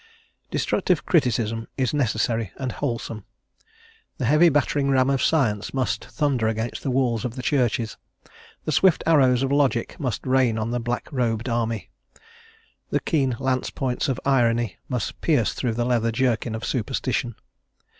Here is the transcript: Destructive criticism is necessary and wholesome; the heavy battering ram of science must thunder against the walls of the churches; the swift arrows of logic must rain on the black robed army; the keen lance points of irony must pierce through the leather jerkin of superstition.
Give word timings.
Destructive 0.49 1.05
criticism 1.05 1.67
is 1.77 1.93
necessary 1.93 2.51
and 2.57 2.71
wholesome; 2.71 3.23
the 4.17 4.25
heavy 4.25 4.49
battering 4.49 4.89
ram 4.89 5.11
of 5.11 5.21
science 5.21 5.75
must 5.75 6.05
thunder 6.05 6.47
against 6.47 6.81
the 6.81 6.89
walls 6.89 7.23
of 7.23 7.35
the 7.35 7.43
churches; 7.43 7.97
the 8.65 8.71
swift 8.71 9.03
arrows 9.05 9.43
of 9.43 9.51
logic 9.51 9.99
must 9.99 10.25
rain 10.25 10.57
on 10.57 10.71
the 10.71 10.79
black 10.79 11.07
robed 11.11 11.47
army; 11.47 11.91
the 12.89 12.99
keen 12.99 13.35
lance 13.39 13.69
points 13.69 14.09
of 14.09 14.19
irony 14.25 14.75
must 14.89 15.21
pierce 15.21 15.53
through 15.53 15.73
the 15.73 15.85
leather 15.85 16.11
jerkin 16.11 16.55
of 16.55 16.65
superstition. 16.65 17.35